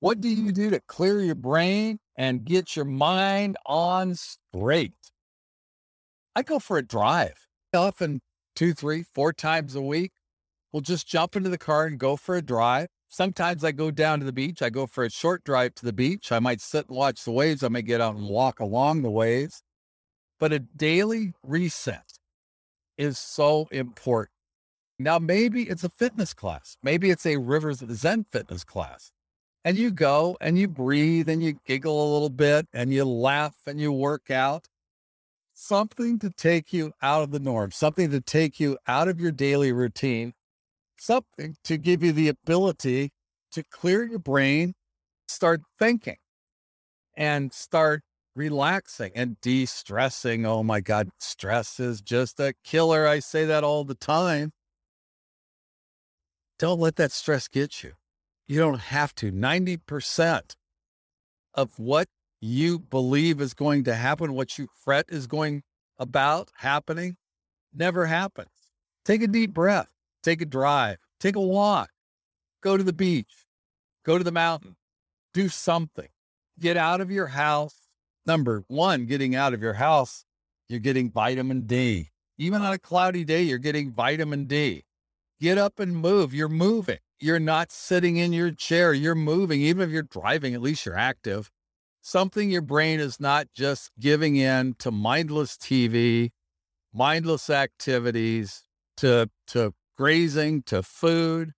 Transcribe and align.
What 0.00 0.22
do 0.22 0.30
you 0.30 0.50
do 0.50 0.70
to 0.70 0.80
clear 0.80 1.20
your 1.20 1.34
brain 1.34 1.98
and 2.16 2.42
get 2.42 2.74
your 2.74 2.86
mind 2.86 3.58
on 3.66 4.14
straight? 4.14 4.94
I 6.34 6.42
go 6.42 6.58
for 6.58 6.78
a 6.78 6.82
drive. 6.82 7.46
Often 7.74 8.22
two, 8.56 8.72
three, 8.72 9.04
four 9.14 9.34
times 9.34 9.74
a 9.74 9.82
week. 9.82 10.12
We'll 10.72 10.80
just 10.80 11.06
jump 11.06 11.36
into 11.36 11.50
the 11.50 11.58
car 11.58 11.84
and 11.84 11.98
go 11.98 12.16
for 12.16 12.34
a 12.34 12.40
drive. 12.40 12.88
Sometimes 13.08 13.62
I 13.62 13.72
go 13.72 13.90
down 13.90 14.20
to 14.20 14.24
the 14.24 14.32
beach. 14.32 14.62
I 14.62 14.70
go 14.70 14.86
for 14.86 15.04
a 15.04 15.10
short 15.10 15.44
drive 15.44 15.74
to 15.76 15.84
the 15.84 15.92
beach. 15.92 16.32
I 16.32 16.38
might 16.38 16.62
sit 16.62 16.88
and 16.88 16.96
watch 16.96 17.22
the 17.24 17.32
waves. 17.32 17.62
I 17.62 17.68
may 17.68 17.82
get 17.82 18.00
out 18.00 18.16
and 18.16 18.26
walk 18.26 18.58
along 18.58 19.02
the 19.02 19.10
waves. 19.10 19.62
But 20.38 20.54
a 20.54 20.60
daily 20.60 21.34
reset 21.42 22.14
is 22.96 23.18
so 23.18 23.68
important. 23.70 24.32
Now, 24.98 25.18
maybe 25.18 25.64
it's 25.64 25.84
a 25.84 25.90
fitness 25.90 26.32
class. 26.32 26.78
Maybe 26.82 27.10
it's 27.10 27.26
a 27.26 27.36
Rivers 27.36 27.82
Zen 27.92 28.24
fitness 28.30 28.64
class. 28.64 29.12
And 29.64 29.76
you 29.76 29.90
go 29.90 30.36
and 30.40 30.58
you 30.58 30.68
breathe 30.68 31.28
and 31.28 31.42
you 31.42 31.58
giggle 31.66 32.02
a 32.02 32.12
little 32.12 32.30
bit 32.30 32.66
and 32.72 32.92
you 32.92 33.04
laugh 33.04 33.56
and 33.66 33.80
you 33.80 33.92
work 33.92 34.30
out. 34.30 34.68
Something 35.52 36.18
to 36.20 36.30
take 36.30 36.72
you 36.72 36.92
out 37.02 37.22
of 37.22 37.32
the 37.32 37.38
norm, 37.40 37.70
something 37.70 38.10
to 38.10 38.20
take 38.20 38.58
you 38.58 38.78
out 38.86 39.08
of 39.08 39.20
your 39.20 39.32
daily 39.32 39.72
routine 39.72 40.32
something 41.00 41.56
to 41.64 41.78
give 41.78 42.02
you 42.02 42.12
the 42.12 42.28
ability 42.28 43.10
to 43.52 43.64
clear 43.64 44.04
your 44.04 44.18
brain, 44.18 44.74
start 45.26 45.62
thinking, 45.78 46.18
and 47.16 47.52
start 47.52 48.02
relaxing 48.36 49.10
and 49.14 49.40
de 49.40 49.66
stressing. 49.66 50.46
Oh 50.46 50.62
my 50.62 50.80
God, 50.80 51.10
stress 51.18 51.80
is 51.80 52.00
just 52.00 52.38
a 52.38 52.54
killer. 52.64 53.06
I 53.06 53.18
say 53.18 53.44
that 53.46 53.64
all 53.64 53.84
the 53.84 53.94
time. 53.94 54.52
Don't 56.58 56.78
let 56.78 56.96
that 56.96 57.10
stress 57.10 57.48
get 57.48 57.82
you. 57.82 57.92
You 58.50 58.58
don't 58.58 58.80
have 58.80 59.14
to. 59.16 59.30
90% 59.30 60.56
of 61.54 61.78
what 61.78 62.08
you 62.40 62.80
believe 62.80 63.40
is 63.40 63.54
going 63.54 63.84
to 63.84 63.94
happen, 63.94 64.32
what 64.32 64.58
you 64.58 64.66
fret 64.84 65.06
is 65.08 65.28
going 65.28 65.62
about 65.98 66.50
happening, 66.56 67.16
never 67.72 68.06
happens. 68.06 68.48
Take 69.04 69.22
a 69.22 69.28
deep 69.28 69.54
breath 69.54 69.88
take 70.22 70.42
a 70.42 70.46
drive, 70.46 70.98
take 71.18 71.36
a 71.36 71.40
walk, 71.40 71.90
go 72.62 72.76
to 72.76 72.82
the 72.82 72.92
beach, 72.92 73.46
go 74.04 74.18
to 74.18 74.24
the 74.24 74.32
mountain, 74.32 74.76
do 75.32 75.48
something. 75.48 76.08
Get 76.58 76.76
out 76.76 77.00
of 77.00 77.10
your 77.10 77.28
house. 77.28 77.88
Number 78.26 78.64
one, 78.68 79.06
getting 79.06 79.34
out 79.34 79.54
of 79.54 79.62
your 79.62 79.74
house, 79.74 80.24
you're 80.68 80.80
getting 80.80 81.10
vitamin 81.10 81.62
D. 81.62 82.10
Even 82.36 82.62
on 82.62 82.72
a 82.72 82.78
cloudy 82.78 83.24
day, 83.24 83.42
you're 83.42 83.58
getting 83.58 83.92
vitamin 83.92 84.44
D. 84.44 84.84
Get 85.40 85.56
up 85.56 85.78
and 85.78 85.96
move. 85.96 86.34
You're 86.34 86.48
moving. 86.48 86.98
You're 87.20 87.38
not 87.38 87.70
sitting 87.70 88.16
in 88.16 88.32
your 88.32 88.50
chair. 88.50 88.94
You're 88.94 89.14
moving. 89.14 89.60
Even 89.60 89.82
if 89.82 89.90
you're 89.90 90.02
driving, 90.02 90.54
at 90.54 90.62
least 90.62 90.86
you're 90.86 90.96
active. 90.96 91.50
Something 92.00 92.50
your 92.50 92.62
brain 92.62 92.98
is 92.98 93.20
not 93.20 93.48
just 93.54 93.90
giving 94.00 94.36
in 94.36 94.74
to 94.78 94.90
mindless 94.90 95.56
TV, 95.56 96.30
mindless 96.94 97.50
activities, 97.50 98.64
to, 98.96 99.30
to 99.48 99.74
grazing 99.96 100.62
to 100.62 100.82
food. 100.82 101.52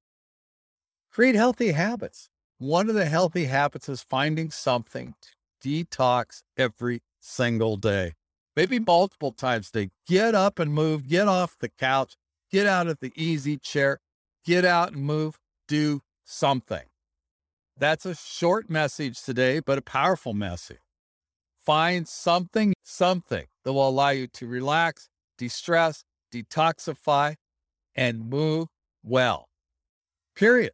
Create 1.12 1.36
healthy 1.36 1.72
habits. 1.72 2.28
One 2.58 2.88
of 2.88 2.94
the 2.94 3.06
healthy 3.06 3.44
habits 3.44 3.88
is 3.88 4.02
finding 4.02 4.50
something 4.50 5.14
to 5.20 5.68
detox 5.68 6.42
every 6.56 7.02
single 7.20 7.76
day, 7.76 8.14
maybe 8.56 8.78
multiple 8.78 9.32
times 9.32 9.68
a 9.70 9.72
day. 9.72 9.90
Get 10.06 10.34
up 10.34 10.58
and 10.58 10.72
move, 10.72 11.08
get 11.08 11.28
off 11.28 11.56
the 11.58 11.68
couch, 11.68 12.16
get 12.50 12.66
out 12.66 12.86
of 12.86 12.98
the 13.00 13.12
easy 13.16 13.56
chair, 13.56 13.98
get 14.44 14.64
out 14.64 14.92
and 14.92 15.02
move, 15.02 15.38
do 15.68 16.02
something. 16.24 16.84
That's 17.78 18.06
a 18.06 18.14
short 18.14 18.70
message 18.70 19.22
today, 19.22 19.60
but 19.60 19.78
a 19.78 19.82
powerful 19.82 20.34
message. 20.34 20.78
Find 21.64 22.06
something, 22.06 22.74
something 22.82 23.46
that 23.64 23.72
will 23.72 23.88
allow 23.88 24.10
you 24.10 24.26
to 24.26 24.46
relax, 24.46 25.08
de 25.38 25.48
stress, 25.48 26.04
detoxify, 26.32 27.36
and 27.94 28.28
move 28.28 28.68
well. 29.02 29.48
Period. 30.34 30.72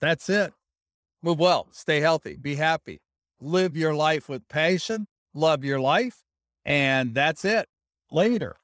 That's 0.00 0.28
it. 0.28 0.52
Move 1.22 1.38
well, 1.38 1.68
stay 1.70 2.00
healthy, 2.00 2.36
be 2.36 2.54
happy, 2.54 3.00
live 3.40 3.76
your 3.76 3.94
life 3.94 4.28
with 4.28 4.48
passion, 4.48 5.06
love 5.34 5.64
your 5.64 5.78
life, 5.78 6.22
and 6.64 7.14
that's 7.14 7.44
it. 7.44 7.68
Later. 8.10 8.56